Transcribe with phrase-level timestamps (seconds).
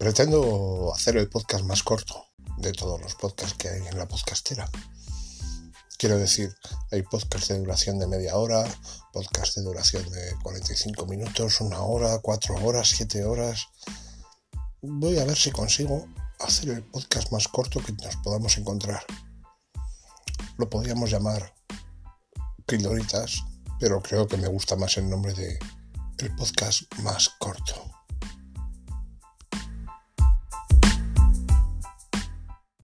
[0.00, 2.24] Pretendo hacer el podcast más corto
[2.56, 4.66] de todos los podcasts que hay en la podcastera.
[5.98, 6.56] Quiero decir,
[6.90, 8.64] hay podcasts de duración de media hora,
[9.12, 13.66] podcasts de duración de 45 minutos, una hora, cuatro horas, siete horas.
[14.80, 16.08] Voy a ver si consigo
[16.38, 19.04] hacer el podcast más corto que nos podamos encontrar.
[20.56, 21.54] Lo podríamos llamar
[22.64, 23.44] pildoritas,
[23.78, 25.58] pero creo que me gusta más el nombre de
[26.20, 27.89] el podcast más corto.